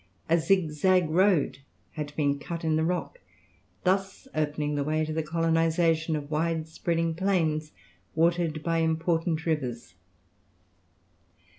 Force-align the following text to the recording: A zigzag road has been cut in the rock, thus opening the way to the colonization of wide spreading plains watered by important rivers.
A 0.27 0.39
zigzag 0.39 1.11
road 1.11 1.59
has 1.91 2.09
been 2.13 2.39
cut 2.39 2.63
in 2.65 2.75
the 2.75 2.83
rock, 2.83 3.19
thus 3.83 4.27
opening 4.33 4.73
the 4.73 4.83
way 4.83 5.05
to 5.05 5.13
the 5.13 5.21
colonization 5.21 6.15
of 6.15 6.31
wide 6.31 6.67
spreading 6.67 7.13
plains 7.13 7.71
watered 8.15 8.63
by 8.63 8.79
important 8.79 9.45
rivers. 9.45 9.93